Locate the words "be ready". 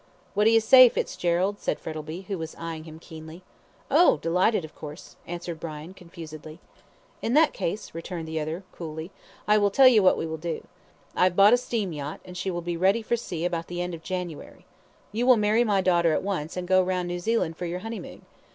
12.63-13.03